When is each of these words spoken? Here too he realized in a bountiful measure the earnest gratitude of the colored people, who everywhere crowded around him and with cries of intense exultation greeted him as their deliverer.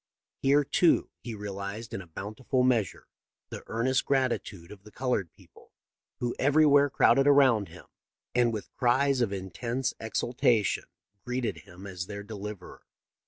Here 0.41 0.63
too 0.63 1.11
he 1.19 1.35
realized 1.35 1.93
in 1.93 2.01
a 2.01 2.07
bountiful 2.07 2.63
measure 2.63 3.05
the 3.51 3.63
earnest 3.67 4.03
gratitude 4.03 4.71
of 4.71 4.81
the 4.81 4.89
colored 4.89 5.31
people, 5.31 5.73
who 6.19 6.33
everywhere 6.39 6.89
crowded 6.89 7.27
around 7.27 7.67
him 7.69 7.85
and 8.33 8.51
with 8.51 8.73
cries 8.73 9.21
of 9.21 9.31
intense 9.31 9.93
exultation 9.99 10.85
greeted 11.23 11.57
him 11.59 11.85
as 11.85 12.07
their 12.07 12.23
deliverer. 12.23 12.81